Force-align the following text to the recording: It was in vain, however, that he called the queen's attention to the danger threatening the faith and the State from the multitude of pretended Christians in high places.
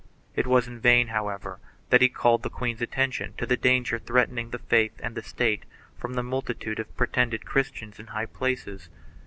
It 0.35 0.47
was 0.47 0.67
in 0.67 0.79
vain, 0.79 1.09
however, 1.09 1.59
that 1.91 2.01
he 2.01 2.09
called 2.09 2.41
the 2.41 2.49
queen's 2.49 2.81
attention 2.81 3.33
to 3.33 3.45
the 3.45 3.55
danger 3.55 3.99
threatening 3.99 4.49
the 4.49 4.57
faith 4.57 4.93
and 4.97 5.13
the 5.13 5.21
State 5.21 5.63
from 5.95 6.15
the 6.15 6.23
multitude 6.23 6.79
of 6.79 6.97
pretended 6.97 7.45
Christians 7.45 7.99
in 7.99 8.07
high 8.07 8.25
places. 8.25 8.89